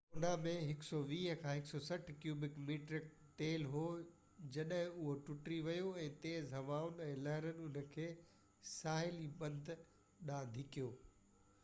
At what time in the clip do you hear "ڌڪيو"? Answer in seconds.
10.57-10.89